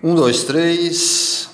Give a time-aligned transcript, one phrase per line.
[0.00, 1.48] Um, dois, três.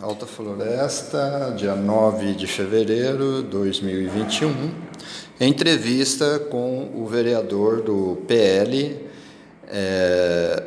[0.00, 4.72] Alta Floresta, dia 9 de fevereiro de 2021.
[5.40, 9.04] Entrevista com o vereador do PL,
[9.66, 10.62] é,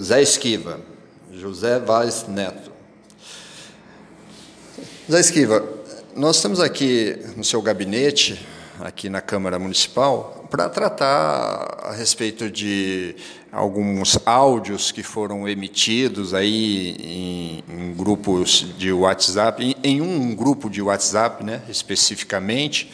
[0.00, 0.80] Zé Esquiva,
[1.30, 2.72] José Vaz Neto.
[5.10, 5.68] Zé Esquiva,
[6.16, 8.40] nós estamos aqui no seu gabinete,
[8.80, 13.14] aqui na Câmara Municipal, para tratar a respeito de
[13.52, 20.68] alguns áudios que foram emitidos aí em, em grupos de WhatsApp, em, em, um grupo
[20.68, 22.92] de WhatsApp, né, especificamente,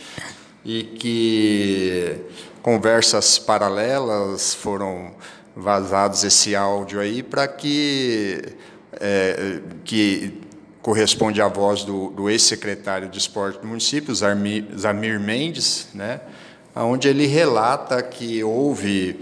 [0.64, 2.16] e que
[2.62, 5.12] conversas paralelas foram
[5.56, 8.42] vazados esse áudio aí para que
[9.00, 10.49] é, que
[10.82, 16.20] corresponde à voz do, do ex-secretário de esporte do município, Zamir, Mendes, né,
[16.74, 19.20] onde ele relata que houve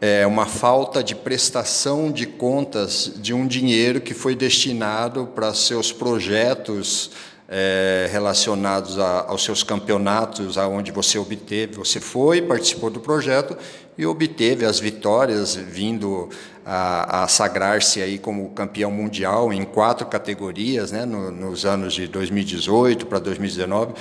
[0.00, 5.92] é, uma falta de prestação de contas de um dinheiro que foi destinado para seus
[5.92, 7.10] projetos
[7.48, 13.56] é, relacionados a, aos seus campeonatos, aonde você obteve, você foi, participou do projeto
[13.96, 16.28] e obteve as vitórias, vindo
[16.64, 22.08] a, a sagrar-se aí como campeão mundial em quatro categorias, né, no, nos anos de
[22.08, 23.94] 2018 para 2019.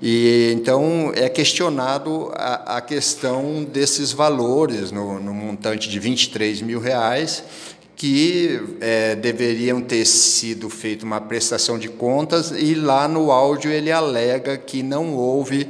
[0.00, 6.80] E então é questionado a, a questão desses valores no, no, montante de 23 mil
[6.80, 7.44] reais
[8.02, 13.92] que é, deveriam ter sido feita uma prestação de contas e lá no áudio ele
[13.92, 15.68] alega que não houve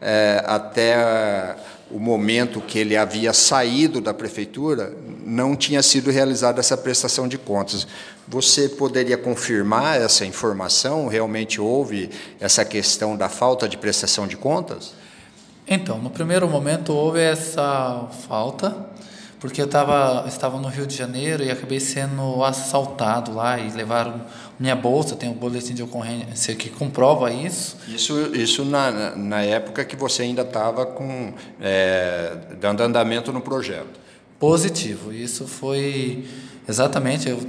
[0.00, 1.56] é, até
[1.90, 7.36] o momento que ele havia saído da prefeitura, não tinha sido realizada essa prestação de
[7.36, 7.84] contas.
[8.28, 11.08] Você poderia confirmar essa informação?
[11.08, 14.94] Realmente houve essa questão da falta de prestação de contas?
[15.66, 18.86] Então, no primeiro momento houve essa falta,
[19.42, 24.24] porque eu tava, estava no Rio de Janeiro e acabei sendo assaltado lá e levaram
[24.56, 27.76] minha bolsa, tem um boletim de ocorrência que comprova isso.
[27.88, 33.98] Isso, isso na, na época que você ainda estava com é, dando andamento no projeto.
[34.38, 35.12] Positivo.
[35.12, 36.24] Isso foi
[36.68, 37.44] exatamente, eu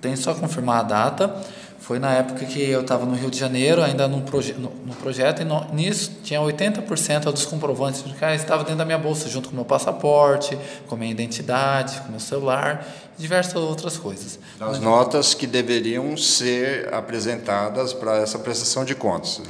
[0.00, 1.44] tenho só confirmar a data.
[1.86, 4.92] Foi na época que eu estava no Rio de Janeiro, ainda no, proje no, no
[4.96, 9.50] projeto, e no, nisso tinha 80% dos comprovantes que estava dentro da minha bolsa, junto
[9.50, 10.58] com meu passaporte,
[10.88, 12.84] com minha identidade, com meu celular
[13.16, 14.36] e diversas outras coisas.
[14.58, 19.40] As notas que deveriam ser apresentadas para essa prestação de contas.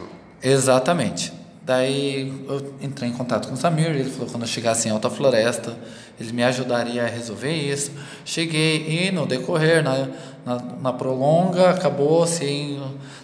[0.42, 1.32] Exatamente.
[1.66, 4.92] Daí eu entrei em contato com o Samir, ele falou que quando eu chegasse em
[4.92, 5.76] Alta Floresta,
[6.18, 7.90] ele me ajudaria a resolver isso.
[8.24, 10.08] Cheguei e no decorrer, na,
[10.44, 12.80] na, na prolonga, acabou assim,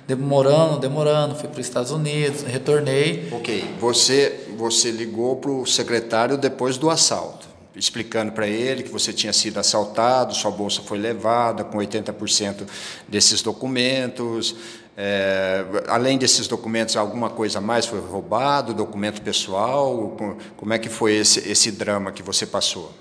[0.08, 1.36] demorando, demorando.
[1.36, 3.28] Fui para os Estados Unidos, retornei.
[3.30, 9.12] Ok, você, você ligou para o secretário depois do assalto, explicando para ele que você
[9.12, 12.66] tinha sido assaltado, sua bolsa foi levada com 80%
[13.08, 14.54] desses documentos.
[14.96, 20.16] É, além desses documentos, alguma coisa mais foi roubado, documento pessoal?
[20.56, 22.92] Como é que foi esse, esse drama que você passou?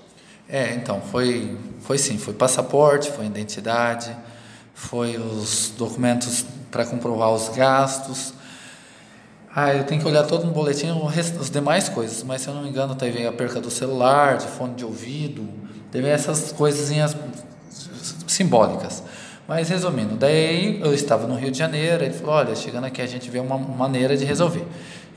[0.48, 4.14] É, então, foi, foi sim, foi passaporte, foi identidade,
[4.74, 8.34] foi os documentos para comprovar os gastos.
[9.54, 10.86] Ah, eu tenho que olhar todo no boletim
[11.38, 14.46] as demais coisas, mas se eu não me engano, teve a perca do celular, de
[14.46, 15.46] fone de ouvido,
[15.90, 17.14] teve essas coisinhas
[18.26, 19.02] simbólicas.
[19.46, 23.06] Mas resumindo, daí eu estava no Rio de Janeiro, ele falou, olha, chegando aqui a
[23.06, 24.64] gente vê uma maneira de resolver.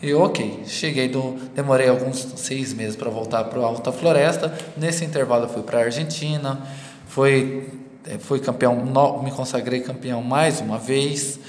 [0.01, 1.37] E ok, cheguei do.
[1.55, 4.53] Demorei alguns seis meses para voltar para a Alta Floresta.
[4.75, 6.59] Nesse intervalo eu fui para a Argentina,
[7.07, 7.69] fui,
[8.05, 8.75] eh, fui campeão,
[9.23, 11.39] me consagrei campeão mais uma vez.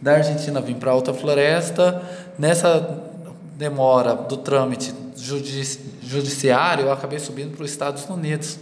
[0.00, 2.02] Da Argentina vim para a Alta Floresta.
[2.38, 3.02] Nessa
[3.56, 8.58] demora do trâmite judici, judiciário, eu acabei subindo para os Estados Unidos.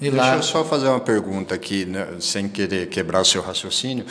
[0.00, 0.36] E Deixa lá...
[0.36, 4.04] eu só fazer uma pergunta aqui, né, sem querer quebrar o seu raciocínio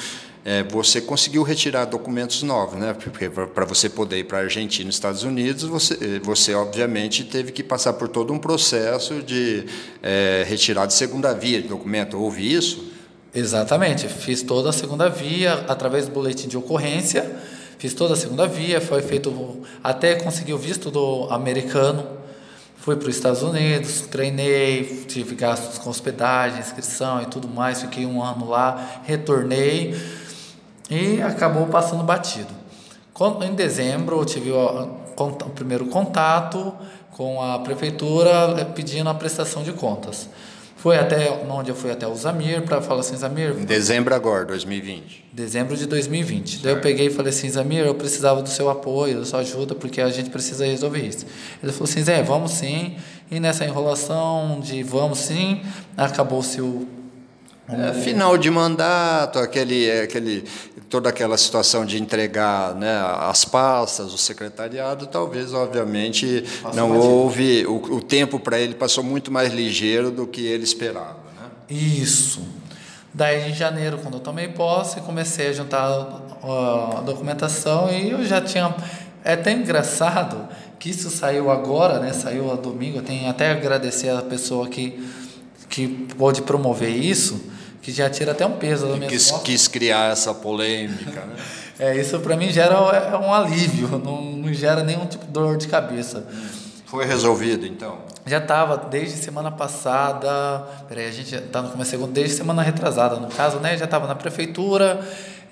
[0.45, 2.93] é, você conseguiu retirar documentos novos, né?
[2.93, 7.51] Porque para você poder ir para a Argentina e Estados Unidos, você, você obviamente teve
[7.51, 9.65] que passar por todo um processo de
[10.01, 12.17] é, retirada de segunda via de documento.
[12.17, 12.88] Houve isso?
[13.33, 14.07] Exatamente.
[14.07, 17.39] Fiz toda a segunda via através do boletim de ocorrência.
[17.77, 22.05] Fiz toda a segunda via, foi feito até conseguir o visto do americano.
[22.75, 27.81] Fui para os Estados Unidos, treinei, tive gastos com hospedagem, inscrição e tudo mais.
[27.81, 29.95] Fiquei um ano lá, retornei
[30.89, 32.49] e acabou passando batido.
[33.45, 34.89] Em dezembro, eu tive o,
[35.53, 36.73] primeiro contato
[37.11, 40.29] com a prefeitura eh, pedindo a prestação de contas.
[40.81, 43.49] Foi até onde eu fui até o Zamir para falar assim, Zamir.
[43.51, 45.25] Em dezembro agora, 2020.
[45.33, 46.49] Dezembro de 2020.
[46.49, 46.63] Certo.
[46.63, 49.75] Daí eu peguei e falei assim, Zamir, eu precisava do seu apoio, da sua ajuda,
[49.75, 51.25] porque a gente precisa resolver isso.
[51.61, 52.95] Ele falou assim, Zé, vamos sim.
[53.29, 55.61] E nessa enrolação de vamos sim,
[55.97, 56.87] acabou-se o
[57.71, 60.43] É, final de mandato, aquele, aquele,
[60.89, 67.67] toda aquela situação de entregar né, as pastas, o secretariado, talvez, obviamente, Passou não houve.
[67.67, 71.17] O, o tempo para ele passou muito mais ligeiro do que ele esperava.
[71.39, 71.47] Né?
[71.69, 72.41] Isso.
[73.13, 75.85] Daí, em janeiro, quando eu tomei posse, comecei a juntar
[76.41, 78.73] a documentação e eu já tinha.
[79.23, 80.47] É até engraçado
[80.79, 82.13] que isso saiu agora, né?
[82.13, 82.97] Saiu a domingo.
[82.97, 85.07] Eu tenho até agradecer a pessoa que,
[85.69, 85.87] que
[86.17, 90.33] pôde promover isso que já tira até um peso da minha quis, quis criar essa
[90.33, 91.35] polêmica, né?
[91.79, 95.57] é, isso para mim gera é um alívio, não, não gera nenhum tipo de dor
[95.57, 96.25] de cabeça.
[96.85, 97.99] Foi resolvido então?
[98.25, 103.17] Já estava desde semana passada, peraí, a gente está no começo segundo, desde semana retrasada,
[103.17, 103.77] no caso, né?
[103.77, 104.99] Já estava na prefeitura,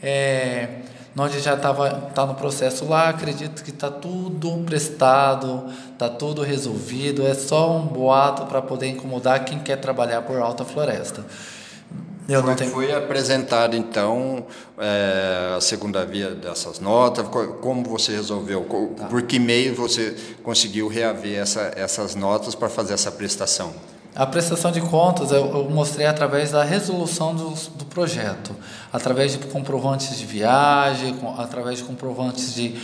[0.02, 0.68] é,
[1.16, 7.26] nós já estava tá no processo lá, acredito que está tudo prestado, está tudo resolvido,
[7.26, 11.26] é só um boato para poder incomodar quem quer trabalhar por alta floresta.
[12.28, 12.72] Eu foi, tenho...
[12.72, 14.46] foi apresentado, então,
[14.78, 17.26] é, a segunda via dessas notas?
[17.62, 18.66] Como você resolveu?
[18.98, 19.06] Tá.
[19.06, 23.74] Por que meio você conseguiu reaver essa, essas notas para fazer essa prestação?
[24.14, 28.56] A prestação de contas eu, eu mostrei através da resolução do, do, projeto,
[28.92, 32.76] através de comprovantes de viagem, através de comprovantes de,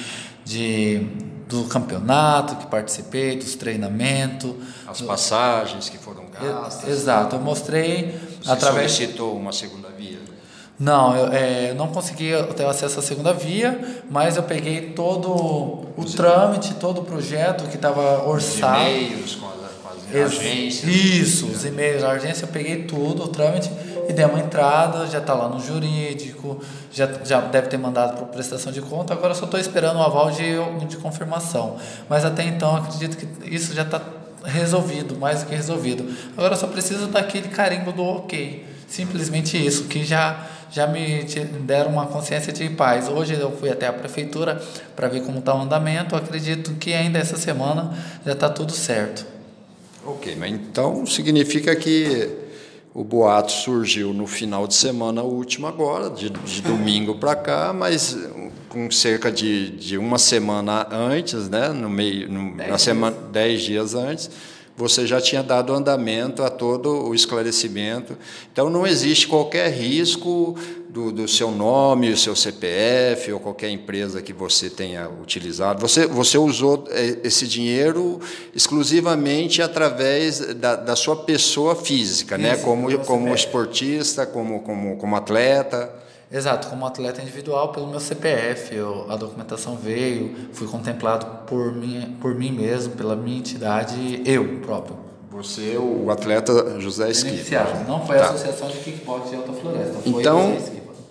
[0.46, 1.08] de
[1.50, 4.54] do campeonato que participei, dos treinamentos.
[4.88, 6.88] As passagens que foram gastas.
[6.88, 8.92] Exato, eu mostrei Você através.
[8.92, 10.20] solicitou uma segunda via?
[10.80, 16.06] Não, eu é, não consegui ter acesso à segunda via, mas eu peguei todo o
[16.16, 18.82] trâmite, todo o projeto que estava orçado.
[18.82, 20.84] Os e-mails com as, com as agências.
[20.84, 23.72] Isso, os e-mails da agência, eu peguei tudo, o trâmite
[24.10, 26.60] e dei uma entrada, já está lá no jurídico,
[26.92, 30.32] já, já deve ter mandado para prestação de conta, agora só estou esperando o aval
[30.32, 30.56] de,
[30.88, 31.78] de confirmação.
[32.10, 34.02] Mas até então acredito que isso já está
[34.44, 36.06] resolvido, mais do que resolvido.
[36.38, 38.66] Agora só preciso daquele carimbo do ok.
[38.88, 41.24] Simplesmente isso, que já, já me
[41.62, 43.08] deram uma consciência de paz.
[43.08, 44.62] Hoje eu fui até a prefeitura
[44.96, 46.16] para ver como está o andamento.
[46.16, 49.26] acredito que ainda essa semana já está tudo certo.
[50.06, 52.43] Ok, mas então significa que
[52.94, 58.16] o boato surgiu no final de semana último agora, de, de domingo para cá, mas
[58.70, 63.96] com cerca de, de uma semana antes, né, no meio, no, na semana, dez dias
[63.96, 64.30] antes,
[64.76, 68.18] você já tinha dado andamento a todo o esclarecimento.
[68.52, 70.58] Então, não existe qualquer risco
[70.90, 75.82] do, do seu nome, o seu CPF ou qualquer empresa que você tenha utilizado.
[75.82, 78.20] Você, você usou é, esse dinheiro
[78.56, 82.58] exclusivamente através da, da sua pessoa física, né?
[82.58, 86.04] como, como esportista, como, como, como atleta.
[86.34, 92.18] Exato, como atleta individual, pelo meu CPF, eu, a documentação veio, fui contemplado por mim,
[92.20, 94.98] por mim mesmo, pela minha entidade, eu próprio.
[95.30, 97.66] Você, o atleta José Esquiva.
[97.88, 98.24] Não foi tá.
[98.24, 100.58] a Associação de Kickbox de Alta Floresta, foi então,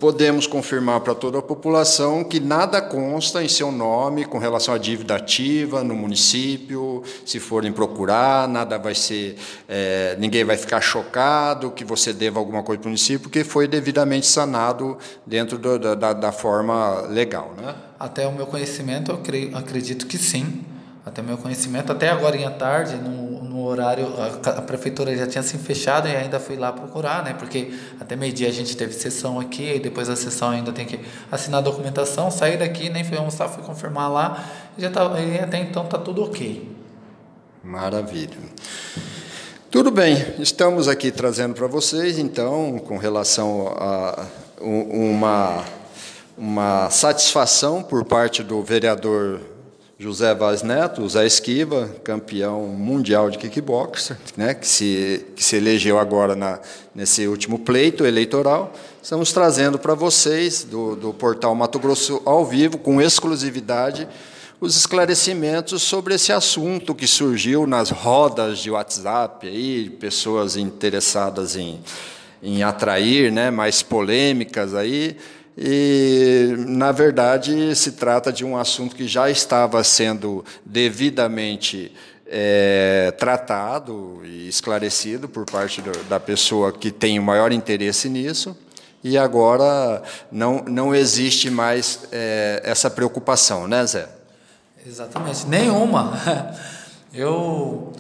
[0.02, 4.78] podemos confirmar para toda a população que nada consta em seu nome com relação à
[4.78, 7.04] dívida ativa no município.
[7.24, 9.36] Se forem procurar, nada vai ser,
[9.68, 13.68] é, ninguém vai ficar chocado que você deva alguma coisa para o município, porque foi
[13.68, 17.72] devidamente sanado dentro do, da, da forma legal, né?
[17.96, 20.64] Até o meu conhecimento, eu creio, acredito que sim.
[21.06, 23.21] Até meu conhecimento, até agora em tarde, no
[23.72, 27.34] horário, a, a, prefeitura já tinha se fechado e ainda fui lá procurar, né?
[27.38, 31.00] Porque até meio-dia a gente teve sessão aqui, e depois da sessão ainda tem que
[31.30, 34.44] assinar a documentação, sair daqui, nem fui almoçar, fui confirmar lá,
[34.76, 36.70] e já tá, e até então tá tudo ok.
[37.64, 38.36] Maravilha.
[39.70, 44.26] Tudo bem, estamos aqui trazendo para vocês, então, com relação a
[44.60, 45.64] uma,
[46.36, 49.51] uma satisfação por parte do vereador
[50.02, 55.96] José Vaz Neto, Zé Esquiva, campeão mundial de kickboxer, né, que, se, que se elegeu
[55.96, 56.58] agora na,
[56.92, 58.72] nesse último pleito eleitoral.
[59.00, 64.08] Estamos trazendo para vocês, do, do portal Mato Grosso ao vivo, com exclusividade,
[64.60, 71.78] os esclarecimentos sobre esse assunto que surgiu nas rodas de WhatsApp, aí, pessoas interessadas em,
[72.42, 75.16] em atrair né, mais polêmicas aí
[75.56, 81.92] e, na verdade, se trata de um assunto que já estava sendo devidamente
[82.26, 88.56] é, tratado e esclarecido por parte do, da pessoa que tem o maior interesse nisso,
[89.04, 94.08] e agora não, não existe mais é, essa preocupação, né, Zé?
[94.86, 96.18] Exatamente, nenhuma.
[97.14, 97.92] Eu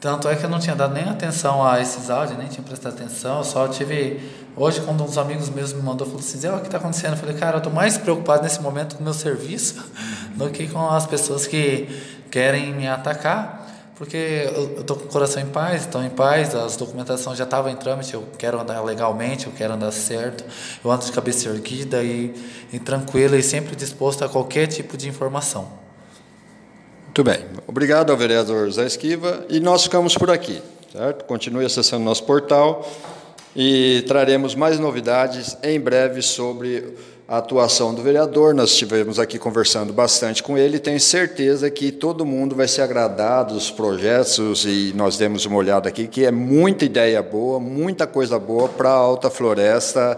[0.00, 2.94] tanto é que eu não tinha dado nem atenção a esses áudios, nem tinha prestado
[2.94, 4.20] atenção, só tive.
[4.60, 7.12] Hoje, quando uns amigos meus me mandou, falou assim: Zé, o que está acontecendo?
[7.12, 9.76] Eu falei, cara, eu estou mais preocupado nesse momento com o meu serviço
[10.34, 11.88] do que com as pessoas que
[12.28, 16.76] querem me atacar, porque eu estou com o coração em paz, estou em paz, as
[16.76, 20.44] documentações já estavam em trâmite, eu quero andar legalmente, eu quero andar certo,
[20.84, 22.34] eu ando de cabeça erguida e,
[22.72, 25.68] e tranquila e sempre disposto a qualquer tipo de informação.
[27.04, 27.44] Muito bem.
[27.64, 30.60] Obrigado ao vereador Zé Esquiva e nós ficamos por aqui,
[30.92, 31.24] certo?
[31.26, 32.84] Continue acessando nosso portal
[33.60, 36.94] e traremos mais novidades em breve sobre
[37.26, 38.54] a atuação do vereador.
[38.54, 40.78] Nós estivemos aqui conversando bastante com ele.
[40.78, 45.88] Tenho certeza que todo mundo vai se agradar dos projetos e nós demos uma olhada
[45.88, 50.16] aqui que é muita ideia boa, muita coisa boa para a Alta Floresta.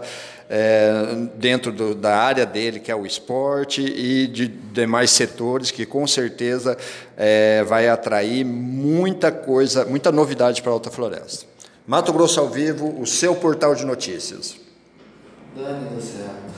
[0.53, 0.91] É,
[1.35, 6.05] dentro do, da área dele, que é o esporte, e de demais setores, que com
[6.05, 6.77] certeza
[7.15, 11.50] é, vai atrair muita coisa, muita novidade para a Alta Floresta.
[11.85, 14.55] Mato Grosso ao Vivo, o seu portal de notícias.
[15.55, 16.50] Dani do céu.